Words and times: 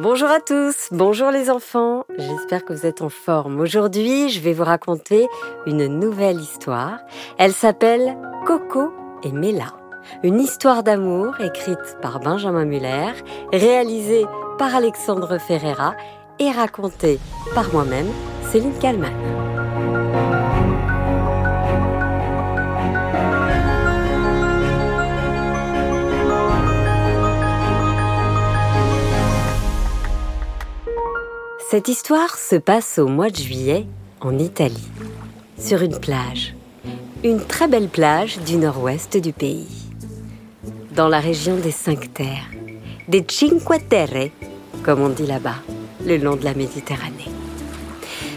Bonjour 0.00 0.28
à 0.28 0.38
tous, 0.38 0.90
bonjour 0.92 1.32
les 1.32 1.50
enfants, 1.50 2.04
j'espère 2.16 2.64
que 2.64 2.72
vous 2.72 2.86
êtes 2.86 3.02
en 3.02 3.08
forme. 3.08 3.58
Aujourd'hui, 3.58 4.28
je 4.28 4.38
vais 4.38 4.52
vous 4.52 4.62
raconter 4.62 5.26
une 5.66 5.88
nouvelle 5.88 6.38
histoire. 6.38 7.00
Elle 7.36 7.52
s'appelle 7.52 8.16
Coco 8.46 8.92
et 9.24 9.32
Mela. 9.32 9.74
Une 10.22 10.38
histoire 10.38 10.84
d'amour 10.84 11.40
écrite 11.40 11.96
par 12.00 12.20
Benjamin 12.20 12.64
Muller, 12.64 13.10
réalisée 13.52 14.24
par 14.56 14.72
Alexandre 14.76 15.36
Ferreira 15.38 15.96
et 16.38 16.52
racontée 16.52 17.18
par 17.52 17.72
moi-même, 17.72 18.06
Céline 18.52 18.78
Kalman. 18.78 19.47
Cette 31.70 31.88
histoire 31.88 32.38
se 32.38 32.56
passe 32.56 32.98
au 32.98 33.08
mois 33.08 33.28
de 33.28 33.36
juillet 33.36 33.84
en 34.22 34.38
Italie, 34.38 34.88
sur 35.58 35.82
une 35.82 36.00
plage. 36.00 36.54
Une 37.22 37.44
très 37.44 37.68
belle 37.68 37.88
plage 37.88 38.38
du 38.38 38.56
nord-ouest 38.56 39.18
du 39.18 39.34
pays. 39.34 39.68
Dans 40.96 41.08
la 41.08 41.20
région 41.20 41.56
des 41.56 41.70
Cinq 41.70 42.14
Terres, 42.14 42.48
des 43.06 43.22
Cinque 43.28 43.86
Terre, 43.86 44.30
comme 44.82 45.02
on 45.02 45.10
dit 45.10 45.26
là-bas, 45.26 45.56
le 46.06 46.16
long 46.16 46.36
de 46.36 46.44
la 46.44 46.54
Méditerranée. 46.54 47.28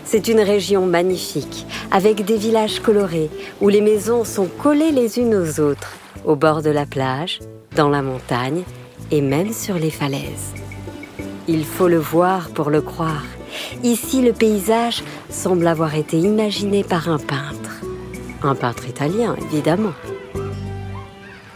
C'est 0.03 0.27
une 0.27 0.41
région 0.41 0.85
magnifique, 0.85 1.65
avec 1.89 2.25
des 2.25 2.35
villages 2.35 2.81
colorés, 2.81 3.29
où 3.61 3.69
les 3.69 3.79
maisons 3.79 4.25
sont 4.25 4.47
collées 4.61 4.91
les 4.91 5.19
unes 5.19 5.35
aux 5.35 5.61
autres, 5.61 5.93
au 6.25 6.35
bord 6.35 6.61
de 6.61 6.69
la 6.69 6.85
plage, 6.85 7.39
dans 7.77 7.87
la 7.87 8.01
montagne 8.01 8.63
et 9.09 9.21
même 9.21 9.53
sur 9.53 9.75
les 9.75 9.89
falaises. 9.89 10.51
Il 11.53 11.65
faut 11.65 11.89
le 11.89 11.97
voir 11.97 12.47
pour 12.51 12.69
le 12.69 12.79
croire. 12.79 13.25
Ici, 13.83 14.21
le 14.21 14.31
paysage 14.31 15.03
semble 15.29 15.67
avoir 15.67 15.95
été 15.95 16.17
imaginé 16.17 16.81
par 16.81 17.09
un 17.09 17.17
peintre. 17.17 17.81
Un 18.41 18.55
peintre 18.55 18.87
italien, 18.87 19.35
évidemment. 19.51 19.91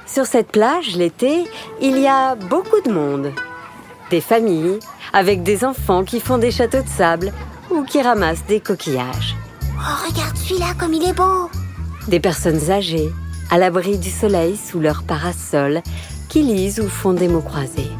Sur 0.05 0.25
cette 0.25 0.51
plage, 0.51 0.97
l'été, 0.97 1.45
il 1.81 1.97
y 1.97 2.07
a 2.07 2.35
beaucoup 2.35 2.81
de 2.85 2.91
monde. 2.91 3.31
Des 4.11 4.19
familles, 4.19 4.79
avec 5.13 5.43
des 5.43 5.63
enfants 5.63 6.03
qui 6.03 6.19
font 6.19 6.39
des 6.39 6.51
châteaux 6.51 6.83
de 6.83 6.89
sable 6.89 7.31
ou 7.71 7.83
qui 7.83 8.01
ramassent 8.01 8.45
des 8.49 8.59
coquillages. 8.59 9.37
Oh, 9.77 10.09
regarde 10.09 10.35
celui-là 10.35 10.73
comme 10.77 10.93
il 10.93 11.07
est 11.07 11.13
beau 11.13 11.49
Des 12.09 12.19
personnes 12.19 12.69
âgées, 12.69 13.13
à 13.49 13.57
l'abri 13.57 13.97
du 13.97 14.09
soleil 14.09 14.57
sous 14.57 14.81
leur 14.81 15.03
parasol, 15.03 15.81
qui 16.27 16.41
lisent 16.41 16.81
ou 16.81 16.89
font 16.89 17.13
des 17.13 17.29
mots 17.29 17.39
croisés 17.39 17.91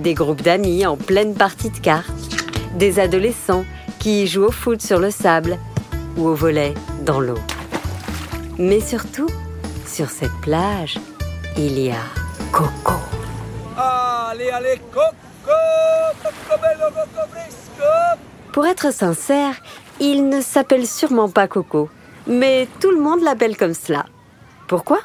des 0.00 0.14
groupes 0.14 0.42
d'amis 0.42 0.86
en 0.86 0.96
pleine 0.96 1.34
partie 1.34 1.70
de 1.70 1.78
cartes, 1.78 2.10
des 2.76 2.98
adolescents 2.98 3.64
qui 3.98 4.26
jouent 4.26 4.46
au 4.46 4.50
foot 4.50 4.80
sur 4.80 4.98
le 4.98 5.10
sable 5.10 5.58
ou 6.16 6.28
au 6.28 6.34
volet 6.34 6.74
dans 7.04 7.20
l'eau. 7.20 7.38
Mais 8.58 8.80
surtout, 8.80 9.28
sur 9.86 10.10
cette 10.10 10.34
plage, 10.42 10.98
il 11.56 11.78
y 11.78 11.90
a 11.90 12.02
Coco. 12.52 12.94
Allez, 13.76 14.50
allez, 14.50 14.80
Coco, 14.92 15.10
Coco 16.22 16.60
bello, 16.60 16.90
Coco 16.90 17.26
frisco. 17.30 18.20
Pour 18.52 18.66
être 18.66 18.92
sincère, 18.92 19.54
il 20.00 20.28
ne 20.28 20.40
s'appelle 20.40 20.86
sûrement 20.86 21.28
pas 21.28 21.48
Coco, 21.48 21.88
mais 22.26 22.68
tout 22.80 22.90
le 22.90 23.00
monde 23.00 23.22
l'appelle 23.22 23.56
comme 23.56 23.74
cela. 23.74 24.06
Pourquoi? 24.66 25.00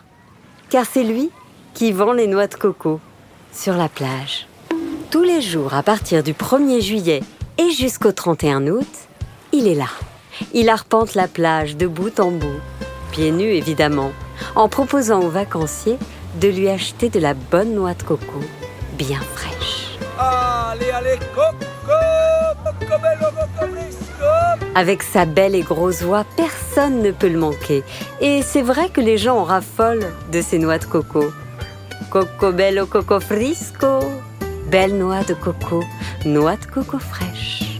Car 0.69 0.85
c'est 0.85 1.03
lui 1.03 1.31
qui 1.73 1.91
vend 1.91 2.13
les 2.13 2.27
noix 2.27 2.47
de 2.47 2.55
coco 2.55 2.99
sur 3.51 3.75
la 3.75 3.89
plage. 3.89 4.47
Tous 5.11 5.23
les 5.23 5.41
jours 5.41 5.73
à 5.73 5.83
partir 5.83 6.23
du 6.23 6.33
1er 6.33 6.81
juillet 6.81 7.21
et 7.57 7.69
jusqu'au 7.71 8.11
31 8.11 8.67
août, 8.67 8.87
il 9.51 9.67
est 9.67 9.75
là. 9.75 9.89
Il 10.53 10.69
arpente 10.69 11.15
la 11.15 11.27
plage 11.27 11.77
de 11.77 11.87
bout 11.87 12.19
en 12.19 12.31
bout, 12.31 12.59
pieds 13.11 13.31
nus 13.31 13.53
évidemment, 13.53 14.11
en 14.55 14.67
proposant 14.67 15.21
aux 15.21 15.29
vacanciers 15.29 15.97
de 16.41 16.47
lui 16.47 16.69
acheter 16.69 17.09
de 17.09 17.19
la 17.19 17.33
bonne 17.33 17.73
noix 17.73 17.93
de 17.93 18.03
coco, 18.03 18.41
bien 18.97 19.19
fraîche. 19.35 19.97
Allez, 20.19 20.91
allez, 20.91 21.19
Coco, 21.33 21.95
Coco 22.63 23.01
bello, 23.01 23.31
Coco 23.31 23.71
frisco. 23.71 24.65
Avec 24.75 25.03
sa 25.03 25.25
belle 25.25 25.55
et 25.55 25.61
grosse 25.61 26.01
voix, 26.01 26.25
personne 26.35 27.01
ne 27.01 27.11
peut 27.11 27.29
le 27.29 27.39
manquer. 27.39 27.83
Et 28.19 28.41
c'est 28.41 28.61
vrai 28.61 28.89
que 28.89 29.01
les 29.01 29.17
gens 29.17 29.37
en 29.37 29.43
raffolent 29.43 30.11
de 30.31 30.41
ces 30.41 30.57
noix 30.57 30.77
de 30.77 30.85
coco. 30.85 31.25
Coco 32.09 32.51
bello, 32.51 32.85
Coco 32.85 33.19
frisco. 33.19 33.99
Belle 34.69 34.97
noix 34.97 35.23
de 35.23 35.33
coco, 35.33 35.83
noix 36.25 36.57
de 36.57 36.65
coco 36.65 36.97
fraîche. 36.97 37.79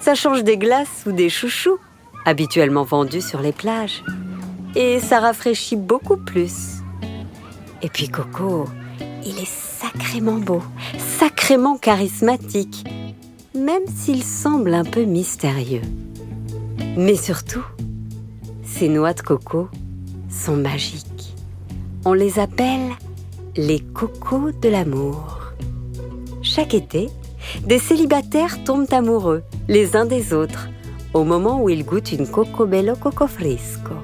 Ça 0.00 0.14
change 0.14 0.42
des 0.42 0.56
glaces 0.56 1.04
ou 1.06 1.12
des 1.12 1.28
chouchous, 1.28 1.78
habituellement 2.24 2.82
vendus 2.82 3.20
sur 3.20 3.40
les 3.40 3.52
plages. 3.52 4.02
Et 4.74 5.00
ça 5.00 5.20
rafraîchit 5.20 5.76
beaucoup 5.76 6.16
plus. 6.16 6.78
Et 7.82 7.88
puis 7.88 8.08
Coco, 8.08 8.64
il 9.24 9.38
est 9.38 9.48
sacrément 9.48 10.38
beau, 10.38 10.62
sacrément 10.98 11.76
charismatique, 11.76 12.84
même 13.54 13.86
s'il 13.86 14.24
semble 14.24 14.74
un 14.74 14.84
peu 14.84 15.04
mystérieux. 15.04 15.82
Mais 16.96 17.14
surtout, 17.14 17.64
ces 18.64 18.88
noix 18.88 19.14
de 19.14 19.20
coco 19.20 19.68
sont 20.28 20.56
magiques. 20.56 21.34
On 22.04 22.14
les 22.14 22.38
appelle 22.38 22.90
les 23.56 23.80
cocos 23.80 24.52
de 24.52 24.68
l'amour. 24.68 25.37
Chaque 26.42 26.74
été, 26.74 27.08
des 27.64 27.78
célibataires 27.78 28.62
tombent 28.64 28.92
amoureux 28.92 29.42
les 29.68 29.96
uns 29.96 30.06
des 30.06 30.32
autres 30.32 30.68
au 31.14 31.24
moment 31.24 31.62
où 31.62 31.68
ils 31.68 31.84
goûtent 31.84 32.12
une 32.12 32.26
coco 32.26 32.66
bello 32.66 32.94
coco 32.94 33.26
frisco. 33.26 33.94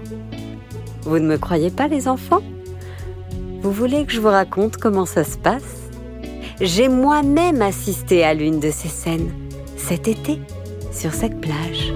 Vous 1.03 1.19
ne 1.19 1.27
me 1.27 1.39
croyez 1.39 1.71
pas 1.71 1.87
les 1.87 2.09
enfants? 2.09 2.43
Vous 3.63 3.71
voulez 3.71 4.05
que 4.05 4.13
je 4.13 4.21
vous 4.21 4.29
raconte 4.29 4.77
comment 4.77 5.07
ça 5.07 5.25
se 5.25 5.39
passe? 5.39 5.91
J'ai 6.61 6.89
moi-même 6.89 7.63
assisté 7.63 8.25
à 8.25 8.35
l'une 8.35 8.61
de 8.61 8.71
ces 8.71 8.89
scènes 8.89 9.33
cet 9.77 10.09
été 10.09 10.41
sur 10.93 11.13
cette 11.13 11.41
plage. 11.41 11.93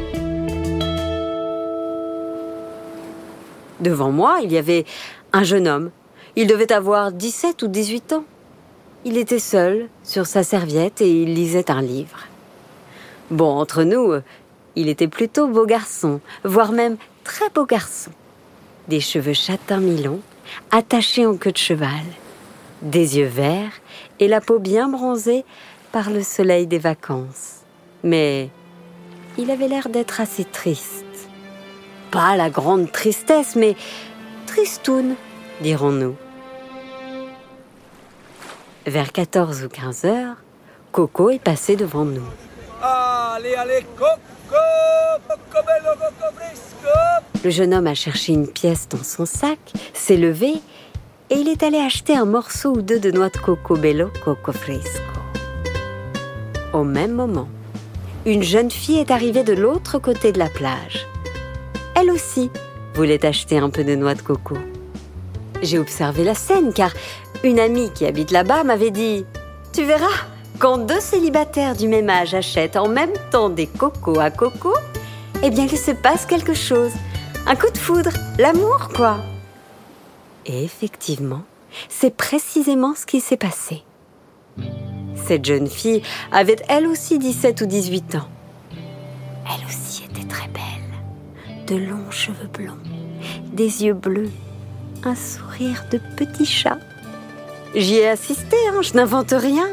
Devant 3.81 4.11
moi, 4.11 4.41
il 4.43 4.53
y 4.53 4.59
avait 4.59 4.85
un 5.33 5.43
jeune 5.43 5.69
homme. 5.69 5.91
Il 6.37 6.47
devait 6.47 6.73
avoir 6.73 7.13
17 7.13 7.63
ou 7.63 7.69
18 7.69 8.13
ans. 8.13 8.25
Il 9.05 9.17
était 9.17 9.39
seul, 9.39 9.89
sur 10.03 10.27
sa 10.27 10.43
serviette, 10.43 11.01
et 11.01 11.23
il 11.23 11.35
lisait 11.35 11.71
un 11.71 11.83
livre. 11.83 12.27
Bon, 13.31 13.51
entre 13.59 13.85
nous, 13.85 14.15
il 14.75 14.89
était 14.89 15.09
plutôt 15.09 15.47
beau 15.47 15.67
garçon, 15.67 16.21
voire 16.45 16.73
même 16.73 16.97
très 17.25 17.49
beau 17.51 17.65
garçon. 17.65 18.11
Des 18.89 19.01
cheveux 19.01 19.35
châtains 19.35 19.81
mi-longs, 19.81 20.21
attachés 20.71 21.27
en 21.27 21.37
queue 21.37 21.53
de 21.53 21.59
cheval, 21.59 22.05
des 22.83 23.19
yeux 23.19 23.27
verts 23.27 23.81
et 24.19 24.29
la 24.29 24.41
peau 24.41 24.59
bien 24.59 24.89
bronzée 24.89 25.45
par 25.93 26.11
le 26.11 26.23
soleil 26.23 26.67
des 26.67 26.79
vacances. 26.79 27.63
Mais 28.03 28.51
il 29.37 29.51
avait 29.51 29.69
l'air 29.69 29.89
d'être 29.89 30.21
assez 30.21 30.45
triste. 30.45 31.05
Pas 32.11 32.37
la 32.37 32.51
grande 32.51 32.91
tristesse, 32.91 33.57
mais 33.57 33.77
tristoun, 34.47 35.15
dirons-nous. 35.61 36.17
Vers 38.89 39.13
14 39.13 39.65
ou 39.65 39.69
15 39.69 40.05
heures, 40.07 40.37
Coco 40.93 41.29
est 41.29 41.39
passé 41.39 41.77
devant 41.77 42.07
nous. 42.07 42.25
Allez, 42.83 43.55
allez, 43.55 43.85
Coco, 43.99 44.17
Coco 45.29 45.67
bello, 45.67 45.91
Coco 45.99 46.35
frisco. 46.35 47.45
Le 47.45 47.51
jeune 47.51 47.75
homme 47.75 47.87
a 47.87 47.93
cherché 47.93 48.33
une 48.33 48.47
pièce 48.47 48.89
dans 48.89 49.05
son 49.05 49.27
sac, 49.27 49.59
s'est 49.93 50.17
levé 50.17 50.55
et 51.29 51.35
il 51.35 51.49
est 51.49 51.63
allé 51.63 51.77
acheter 51.77 52.17
un 52.17 52.25
morceau 52.25 52.77
ou 52.77 52.81
deux 52.81 52.99
de 52.99 53.11
noix 53.11 53.29
de 53.29 53.37
coco 53.37 53.77
bello 53.77 54.11
coco 54.25 54.53
fresco. 54.53 55.03
Au 56.73 56.83
même 56.83 57.13
moment, 57.13 57.49
une 58.25 58.43
jeune 58.43 58.71
fille 58.71 59.01
est 59.01 59.11
arrivée 59.11 59.43
de 59.45 59.53
l'autre 59.53 59.99
côté 59.99 60.33
de 60.33 60.39
la 60.39 60.49
plage. 60.49 61.07
Elle 61.95 62.11
aussi 62.11 62.51
voulait 62.95 63.27
acheter 63.27 63.59
un 63.59 63.69
peu 63.69 63.85
de 63.85 63.95
noix 63.97 64.15
de 64.15 64.23
coco. 64.23 64.57
J'ai 65.61 65.79
observé 65.79 66.25
la 66.25 66.35
scène 66.35 66.73
car 66.73 66.93
une 67.45 67.61
amie 67.61 67.91
qui 67.93 68.07
habite 68.07 68.31
là-bas 68.31 68.65
m'avait 68.65 68.91
dit 68.91 69.25
Tu 69.73 69.85
verras, 69.85 70.07
quand 70.59 70.79
deux 70.79 71.01
célibataires 71.01 71.77
du 71.77 71.89
même 71.89 72.11
âge 72.11 72.35
achètent 72.35 72.77
en 72.77 72.89
même 72.89 73.13
temps 73.31 73.49
des 73.49 73.67
cocos 73.67 74.19
à 74.19 74.31
coco, 74.31 74.75
eh 75.43 75.51
bien 75.51 75.67
il 75.71 75.79
se 75.79 75.93
passe 75.93 76.27
quelque 76.27 76.55
chose. 76.55 76.93
Un 77.47 77.55
coup 77.55 77.71
de 77.71 77.79
foudre, 77.79 78.11
l'amour 78.39 78.89
quoi. 78.95 79.19
Et 80.47 80.65
effectivement, 80.65 81.43
c'est 81.89 82.15
précisément 82.15 82.95
ce 82.95 83.07
qui 83.07 83.21
s'est 83.21 83.37
passé. 83.37 83.83
Cette 85.15 85.45
jeune 85.45 85.69
fille 85.69 86.03
avait 86.33 86.57
elle 86.69 86.87
aussi 86.87 87.19
17 87.19 87.61
ou 87.61 87.67
18 87.67 88.15
ans. 88.17 88.29
Elle 88.73 89.67
aussi 89.67 90.05
était 90.05 90.27
très 90.27 90.49
belle. 90.49 91.67
De 91.67 91.77
longs 91.77 92.11
cheveux 92.11 92.49
blonds, 92.53 92.79
des 93.53 93.85
yeux 93.85 93.95
bleus, 93.95 94.31
un 95.05 95.15
sourire 95.15 95.85
de 95.91 96.01
petit 96.17 96.47
chat. 96.47 96.79
J'y 97.75 97.97
ai 97.97 98.09
assisté, 98.09 98.57
hein, 98.71 98.81
je 98.83 98.95
n'invente 98.95 99.33
rien. 99.33 99.69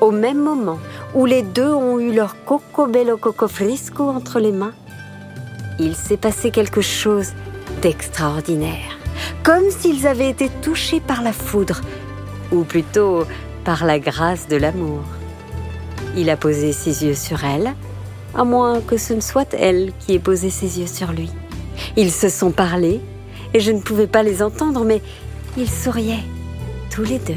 au 0.00 0.10
même 0.10 0.38
moment 0.38 0.78
où 1.14 1.26
les 1.26 1.42
deux 1.42 1.72
ont 1.72 1.98
eu 1.98 2.12
leur 2.12 2.36
coco 2.44 2.86
bello 2.86 3.16
coco 3.16 3.48
frisco 3.48 4.08
entre 4.08 4.40
les 4.40 4.52
mains, 4.52 4.74
il 5.78 5.96
s'est 5.96 6.16
passé 6.16 6.50
quelque 6.50 6.80
chose 6.80 7.32
d'extraordinaire, 7.82 8.98
comme 9.42 9.70
s'ils 9.70 10.06
avaient 10.06 10.30
été 10.30 10.48
touchés 10.62 11.00
par 11.00 11.22
la 11.22 11.32
foudre, 11.32 11.80
ou 12.52 12.62
plutôt 12.62 13.24
par 13.64 13.84
la 13.84 13.98
grâce 13.98 14.46
de 14.48 14.56
l'amour. 14.56 15.02
Il 16.16 16.30
a 16.30 16.36
posé 16.36 16.72
ses 16.72 17.04
yeux 17.04 17.14
sur 17.14 17.44
elle, 17.44 17.74
à 18.34 18.44
moins 18.44 18.80
que 18.80 18.96
ce 18.96 19.14
ne 19.14 19.20
soit 19.20 19.52
elle 19.54 19.92
qui 19.98 20.14
ait 20.14 20.20
posé 20.20 20.50
ses 20.50 20.78
yeux 20.78 20.86
sur 20.86 21.12
lui. 21.12 21.30
Ils 21.96 22.12
se 22.12 22.28
sont 22.28 22.52
parlé, 22.52 23.00
et 23.52 23.60
je 23.60 23.72
ne 23.72 23.80
pouvais 23.80 24.06
pas 24.06 24.22
les 24.22 24.42
entendre, 24.42 24.84
mais 24.84 25.02
ils 25.56 25.70
souriaient, 25.70 26.24
tous 26.94 27.02
les 27.02 27.18
deux. 27.18 27.34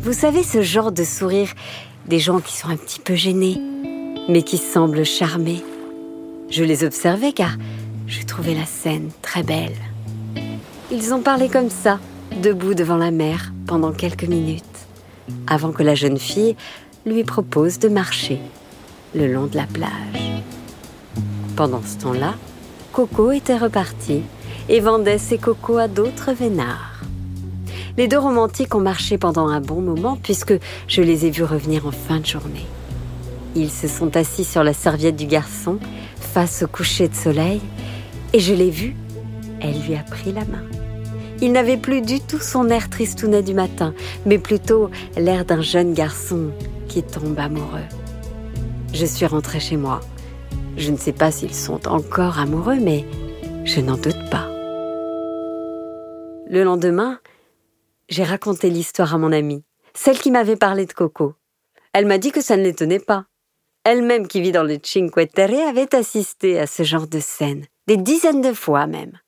Vous 0.00 0.12
savez 0.12 0.44
ce 0.44 0.62
genre 0.62 0.92
de 0.92 1.02
sourire 1.02 1.48
des 2.06 2.20
gens 2.20 2.38
qui 2.38 2.56
sont 2.56 2.68
un 2.68 2.76
petit 2.76 3.00
peu 3.00 3.16
gênés, 3.16 3.60
mais 4.28 4.44
qui 4.44 4.58
semblent 4.58 5.04
charmés. 5.04 5.64
Je 6.50 6.62
les 6.62 6.84
observais 6.84 7.32
car 7.32 7.56
je 8.06 8.22
trouvais 8.22 8.54
la 8.54 8.64
scène 8.64 9.10
très 9.22 9.42
belle. 9.42 9.74
Ils 10.92 11.12
ont 11.12 11.20
parlé 11.20 11.48
comme 11.48 11.68
ça, 11.68 11.98
debout 12.40 12.74
devant 12.74 12.96
la 12.96 13.10
mer, 13.10 13.52
pendant 13.66 13.90
quelques 13.90 14.28
minutes, 14.28 14.64
avant 15.48 15.72
que 15.72 15.82
la 15.82 15.96
jeune 15.96 16.18
fille 16.18 16.54
lui 17.06 17.24
propose 17.24 17.80
de 17.80 17.88
marcher 17.88 18.38
le 19.16 19.26
long 19.26 19.46
de 19.46 19.56
la 19.56 19.66
plage. 19.66 20.44
Pendant 21.56 21.82
ce 21.82 21.98
temps-là, 22.02 22.34
Coco 22.92 23.32
était 23.32 23.58
reparti 23.58 24.22
et 24.68 24.78
vendait 24.78 25.18
ses 25.18 25.38
cocos 25.38 25.78
à 25.78 25.88
d'autres 25.88 26.32
vénards. 26.32 26.89
Les 28.00 28.08
deux 28.08 28.18
romantiques 28.18 28.74
ont 28.74 28.80
marché 28.80 29.18
pendant 29.18 29.48
un 29.48 29.60
bon 29.60 29.82
moment 29.82 30.16
puisque 30.22 30.54
je 30.88 31.02
les 31.02 31.26
ai 31.26 31.30
vus 31.30 31.44
revenir 31.44 31.86
en 31.86 31.90
fin 31.90 32.18
de 32.18 32.24
journée. 32.24 32.64
Ils 33.54 33.70
se 33.70 33.88
sont 33.88 34.16
assis 34.16 34.46
sur 34.46 34.64
la 34.64 34.72
serviette 34.72 35.16
du 35.16 35.26
garçon 35.26 35.78
face 36.18 36.62
au 36.62 36.66
coucher 36.66 37.08
de 37.08 37.14
soleil 37.14 37.60
et 38.32 38.40
je 38.40 38.54
l'ai 38.54 38.70
vu, 38.70 38.96
elle 39.60 39.78
lui 39.82 39.96
a 39.96 40.02
pris 40.02 40.32
la 40.32 40.46
main. 40.46 40.64
Il 41.42 41.52
n'avait 41.52 41.76
plus 41.76 42.00
du 42.00 42.20
tout 42.20 42.38
son 42.40 42.70
air 42.70 42.88
tristounet 42.88 43.42
du 43.42 43.52
matin, 43.52 43.92
mais 44.24 44.38
plutôt 44.38 44.88
l'air 45.18 45.44
d'un 45.44 45.60
jeune 45.60 45.92
garçon 45.92 46.52
qui 46.88 47.02
tombe 47.02 47.38
amoureux. 47.38 47.84
Je 48.94 49.04
suis 49.04 49.26
rentrée 49.26 49.60
chez 49.60 49.76
moi. 49.76 50.00
Je 50.78 50.90
ne 50.90 50.96
sais 50.96 51.12
pas 51.12 51.30
s'ils 51.30 51.54
sont 51.54 51.86
encore 51.86 52.38
amoureux, 52.38 52.78
mais 52.80 53.04
je 53.66 53.82
n'en 53.82 53.98
doute 53.98 54.30
pas. 54.30 54.48
Le 56.48 56.64
lendemain, 56.64 57.18
j'ai 58.10 58.24
raconté 58.24 58.68
l'histoire 58.70 59.14
à 59.14 59.18
mon 59.18 59.32
amie, 59.32 59.64
celle 59.94 60.18
qui 60.18 60.30
m'avait 60.30 60.56
parlé 60.56 60.84
de 60.84 60.92
Coco. 60.92 61.34
Elle 61.92 62.06
m'a 62.06 62.18
dit 62.18 62.32
que 62.32 62.40
ça 62.40 62.56
ne 62.56 62.62
l'étonnait 62.62 63.00
pas. 63.00 63.24
Elle-même 63.84 64.26
qui 64.26 64.40
vit 64.40 64.52
dans 64.52 64.64
le 64.64 64.78
Cinque 64.82 65.32
Terre 65.32 65.68
avait 65.68 65.94
assisté 65.94 66.58
à 66.58 66.66
ce 66.66 66.82
genre 66.82 67.06
de 67.06 67.20
scène, 67.20 67.64
des 67.86 67.96
dizaines 67.96 68.42
de 68.42 68.52
fois 68.52 68.86
même. 68.86 69.18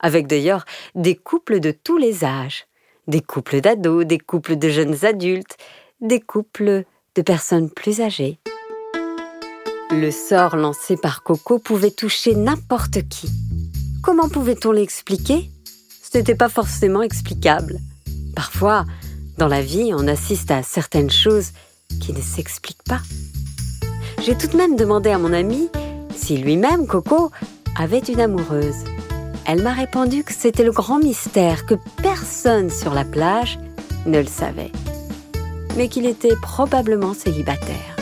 Avec 0.00 0.26
d'ailleurs 0.26 0.64
des 0.94 1.14
couples 1.14 1.60
de 1.60 1.70
tous 1.70 1.96
les 1.96 2.24
âges, 2.24 2.66
des 3.06 3.20
couples 3.20 3.60
d'ados, 3.60 4.04
des 4.04 4.18
couples 4.18 4.56
de 4.56 4.68
jeunes 4.68 5.04
adultes, 5.04 5.56
des 6.00 6.20
couples 6.20 6.84
de 7.14 7.22
personnes 7.22 7.70
plus 7.70 8.00
âgées. 8.00 8.40
Le 9.90 10.10
sort 10.10 10.56
lancé 10.56 10.96
par 10.96 11.22
Coco 11.22 11.58
pouvait 11.58 11.90
toucher 11.90 12.34
n'importe 12.34 13.06
qui. 13.08 13.30
Comment 14.02 14.28
pouvait-on 14.28 14.72
l'expliquer? 14.72 15.50
Ce 16.02 16.18
n'était 16.18 16.34
pas 16.34 16.48
forcément 16.48 17.02
explicable. 17.02 17.78
Parfois, 18.34 18.84
dans 19.38 19.48
la 19.48 19.62
vie, 19.62 19.92
on 19.94 20.06
assiste 20.06 20.50
à 20.50 20.62
certaines 20.62 21.10
choses 21.10 21.52
qui 22.00 22.12
ne 22.12 22.20
s'expliquent 22.20 22.84
pas. 22.84 23.00
J'ai 24.22 24.36
tout 24.36 24.46
de 24.46 24.56
même 24.56 24.76
demandé 24.76 25.10
à 25.10 25.18
mon 25.18 25.32
ami 25.32 25.68
si 26.16 26.36
lui-même, 26.36 26.86
Coco, 26.86 27.30
avait 27.76 27.98
une 27.98 28.20
amoureuse. 28.20 28.84
Elle 29.46 29.62
m'a 29.62 29.72
répondu 29.72 30.24
que 30.24 30.32
c'était 30.32 30.64
le 30.64 30.72
grand 30.72 30.98
mystère, 30.98 31.66
que 31.66 31.74
personne 32.02 32.70
sur 32.70 32.94
la 32.94 33.04
plage 33.04 33.58
ne 34.06 34.20
le 34.20 34.26
savait, 34.26 34.72
mais 35.76 35.88
qu'il 35.88 36.06
était 36.06 36.36
probablement 36.40 37.14
célibataire. 37.14 37.96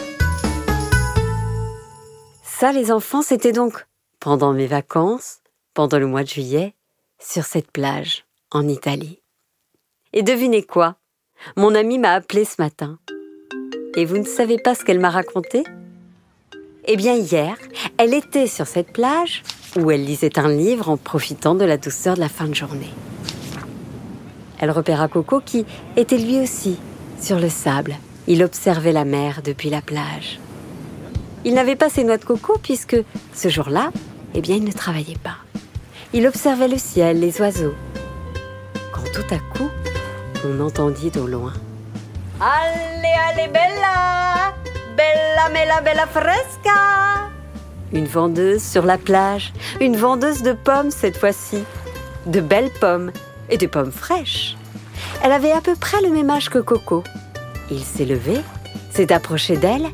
Ça, 2.44 2.72
les 2.72 2.92
enfants, 2.92 3.22
c'était 3.22 3.52
donc 3.52 3.86
pendant 4.20 4.52
mes 4.52 4.68
vacances, 4.68 5.38
pendant 5.74 5.98
le 5.98 6.06
mois 6.06 6.22
de 6.22 6.28
juillet, 6.28 6.74
sur 7.18 7.44
cette 7.44 7.72
plage, 7.72 8.24
en 8.52 8.68
Italie. 8.68 9.21
Et 10.12 10.22
devinez 10.22 10.62
quoi? 10.62 10.96
Mon 11.56 11.74
amie 11.74 11.98
m'a 11.98 12.12
appelé 12.12 12.44
ce 12.44 12.60
matin. 12.60 12.98
Et 13.96 14.04
vous 14.04 14.18
ne 14.18 14.24
savez 14.24 14.58
pas 14.58 14.74
ce 14.74 14.84
qu'elle 14.84 15.00
m'a 15.00 15.10
raconté? 15.10 15.64
Eh 16.86 16.96
bien 16.96 17.14
hier, 17.14 17.56
elle 17.96 18.12
était 18.12 18.46
sur 18.46 18.66
cette 18.66 18.92
plage 18.92 19.42
où 19.76 19.90
elle 19.90 20.04
lisait 20.04 20.38
un 20.38 20.48
livre 20.48 20.90
en 20.90 20.96
profitant 20.96 21.54
de 21.54 21.64
la 21.64 21.78
douceur 21.78 22.16
de 22.16 22.20
la 22.20 22.28
fin 22.28 22.46
de 22.46 22.54
journée. 22.54 22.92
Elle 24.58 24.70
repéra 24.70 25.08
Coco 25.08 25.40
qui 25.40 25.64
était 25.96 26.18
lui 26.18 26.40
aussi 26.40 26.76
sur 27.20 27.38
le 27.38 27.48
sable. 27.48 27.96
Il 28.26 28.42
observait 28.44 28.92
la 28.92 29.04
mer 29.04 29.40
depuis 29.42 29.70
la 29.70 29.80
plage. 29.80 30.38
Il 31.44 31.54
n'avait 31.54 31.76
pas 31.76 31.88
ses 31.88 32.04
noix 32.04 32.18
de 32.18 32.24
coco 32.24 32.56
puisque 32.62 32.96
ce 33.32 33.48
jour-là, 33.48 33.90
eh 34.34 34.40
bien, 34.40 34.56
il 34.56 34.64
ne 34.64 34.72
travaillait 34.72 35.18
pas. 35.22 35.38
Il 36.12 36.26
observait 36.26 36.68
le 36.68 36.78
ciel, 36.78 37.18
les 37.18 37.40
oiseaux. 37.40 37.74
Quand 38.92 39.02
tout 39.12 39.34
à 39.34 39.38
coup, 39.38 39.68
on 40.44 40.60
entendit 40.60 41.12
au 41.16 41.26
loin. 41.26 41.52
Allez, 42.40 43.14
allez, 43.28 43.48
bella 43.48 44.54
Bella, 44.96 45.48
mela, 45.50 45.80
bella 45.80 46.06
fresca 46.06 47.30
Une 47.92 48.06
vendeuse 48.06 48.62
sur 48.62 48.84
la 48.84 48.98
plage, 48.98 49.52
une 49.80 49.96
vendeuse 49.96 50.42
de 50.42 50.52
pommes 50.52 50.90
cette 50.90 51.16
fois-ci. 51.16 51.64
De 52.26 52.40
belles 52.40 52.72
pommes 52.80 53.12
et 53.50 53.58
des 53.58 53.68
pommes 53.68 53.92
fraîches. 53.92 54.56
Elle 55.22 55.32
avait 55.32 55.52
à 55.52 55.60
peu 55.60 55.74
près 55.76 56.00
le 56.02 56.10
même 56.10 56.30
âge 56.30 56.50
que 56.50 56.58
Coco. 56.58 57.04
Il 57.70 57.84
s'est 57.84 58.04
levé, 58.04 58.40
s'est 58.90 59.12
approché 59.12 59.56
d'elle 59.56 59.86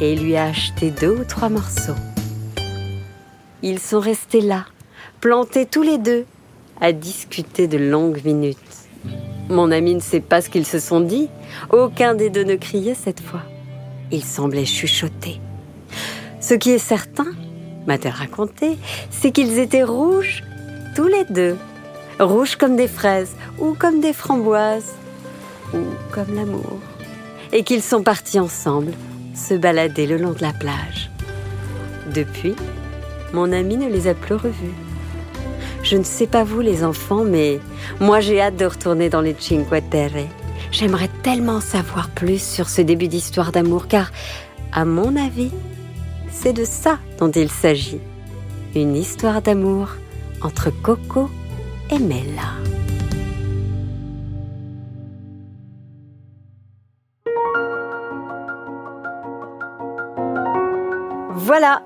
et 0.00 0.16
lui 0.16 0.36
a 0.36 0.44
acheté 0.44 0.90
deux 0.90 1.16
ou 1.20 1.24
trois 1.24 1.48
morceaux. 1.48 1.94
Ils 3.62 3.78
sont 3.78 4.00
restés 4.00 4.40
là, 4.40 4.66
plantés 5.20 5.66
tous 5.66 5.82
les 5.82 5.98
deux, 5.98 6.26
à 6.80 6.92
discuter 6.92 7.66
de 7.66 7.78
longues 7.78 8.22
minutes. 8.24 8.58
Mon 9.48 9.70
ami 9.70 9.94
ne 9.94 10.00
sait 10.00 10.20
pas 10.20 10.40
ce 10.40 10.48
qu'ils 10.48 10.66
se 10.66 10.78
sont 10.78 11.00
dit. 11.00 11.28
Aucun 11.70 12.14
des 12.14 12.30
deux 12.30 12.44
ne 12.44 12.56
criait 12.56 12.94
cette 12.94 13.20
fois. 13.20 13.42
Ils 14.10 14.24
semblaient 14.24 14.64
chuchoter. 14.64 15.40
Ce 16.40 16.54
qui 16.54 16.70
est 16.70 16.78
certain, 16.78 17.26
m'a-t-elle 17.86 18.12
raconté, 18.12 18.76
c'est 19.10 19.32
qu'ils 19.32 19.58
étaient 19.58 19.82
rouges, 19.82 20.42
tous 20.94 21.06
les 21.06 21.24
deux. 21.24 21.56
Rouges 22.20 22.56
comme 22.56 22.76
des 22.76 22.88
fraises, 22.88 23.34
ou 23.58 23.74
comme 23.74 24.00
des 24.00 24.12
framboises, 24.12 24.94
ou 25.74 25.78
comme 26.10 26.34
l'amour. 26.34 26.78
Et 27.52 27.64
qu'ils 27.64 27.82
sont 27.82 28.02
partis 28.02 28.38
ensemble 28.38 28.92
se 29.34 29.54
balader 29.54 30.06
le 30.06 30.16
long 30.16 30.32
de 30.32 30.42
la 30.42 30.52
plage. 30.52 31.10
Depuis, 32.14 32.54
mon 33.32 33.52
ami 33.52 33.76
ne 33.76 33.88
les 33.88 34.06
a 34.06 34.14
plus 34.14 34.34
revus. 34.34 34.74
Je 35.84 35.98
ne 35.98 36.02
sais 36.02 36.26
pas 36.26 36.44
vous 36.44 36.62
les 36.62 36.82
enfants, 36.82 37.24
mais 37.24 37.60
moi 38.00 38.20
j'ai 38.20 38.40
hâte 38.40 38.56
de 38.56 38.64
retourner 38.64 39.10
dans 39.10 39.20
les 39.20 39.36
Cinque. 39.38 39.66
J'aimerais 40.72 41.10
tellement 41.22 41.60
savoir 41.60 42.08
plus 42.08 42.42
sur 42.42 42.70
ce 42.70 42.80
début 42.80 43.06
d'histoire 43.06 43.52
d'amour, 43.52 43.86
car, 43.86 44.10
à 44.72 44.86
mon 44.86 45.14
avis, 45.14 45.50
c'est 46.30 46.54
de 46.54 46.64
ça 46.64 46.98
dont 47.20 47.30
il 47.30 47.50
s'agit. 47.50 48.00
Une 48.74 48.96
histoire 48.96 49.42
d'amour 49.42 49.90
entre 50.42 50.70
Coco 50.70 51.28
et 51.90 51.98
Mella. 51.98 52.54
Voilà, 61.34 61.82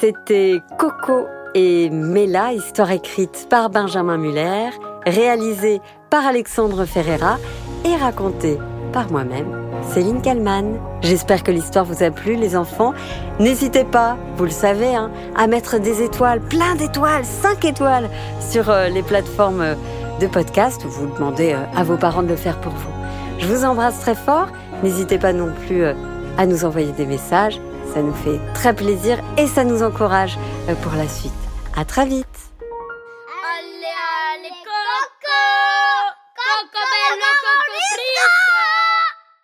c'était 0.00 0.58
Coco 0.76 1.28
et 1.54 1.90
Mela, 1.90 2.52
histoire 2.52 2.90
écrite 2.90 3.46
par 3.48 3.70
Benjamin 3.70 4.16
Muller, 4.16 4.70
réalisée 5.06 5.80
par 6.10 6.26
Alexandre 6.26 6.84
Ferreira 6.84 7.38
et 7.84 7.96
racontée 7.96 8.58
par 8.92 9.10
moi-même, 9.10 9.46
Céline 9.92 10.22
Kallmann. 10.22 10.78
J'espère 11.02 11.42
que 11.42 11.50
l'histoire 11.50 11.84
vous 11.84 12.02
a 12.02 12.10
plu, 12.10 12.36
les 12.36 12.56
enfants. 12.56 12.94
N'hésitez 13.38 13.84
pas, 13.84 14.16
vous 14.36 14.44
le 14.44 14.50
savez, 14.50 14.94
hein, 14.94 15.10
à 15.36 15.46
mettre 15.46 15.78
des 15.78 16.02
étoiles, 16.02 16.40
plein 16.40 16.74
d'étoiles, 16.74 17.24
5 17.24 17.64
étoiles 17.64 18.08
sur 18.40 18.70
euh, 18.70 18.88
les 18.88 19.02
plateformes 19.02 19.76
de 20.20 20.26
podcast 20.26 20.84
ou 20.84 20.88
vous 20.88 21.06
demandez 21.06 21.52
euh, 21.52 21.64
à 21.76 21.84
vos 21.84 21.96
parents 21.96 22.22
de 22.22 22.28
le 22.28 22.36
faire 22.36 22.60
pour 22.60 22.72
vous. 22.72 22.90
Je 23.38 23.46
vous 23.46 23.64
embrasse 23.64 24.00
très 24.00 24.14
fort. 24.14 24.48
N'hésitez 24.82 25.18
pas 25.18 25.32
non 25.32 25.52
plus 25.66 25.84
euh, 25.84 25.94
à 26.36 26.46
nous 26.46 26.64
envoyer 26.64 26.92
des 26.92 27.06
messages. 27.06 27.60
Ça 27.94 28.02
nous 28.02 28.14
fait 28.14 28.38
très 28.54 28.74
plaisir 28.74 29.18
et 29.36 29.46
ça 29.46 29.64
nous 29.64 29.82
encourage 29.82 30.38
pour 30.82 30.92
la 30.92 31.08
suite. 31.08 31.32
À 31.76 31.84
très 31.84 32.06
vite. 32.06 32.26
Allez, 32.60 33.94
allez, 34.34 34.54
coco. 34.64 35.38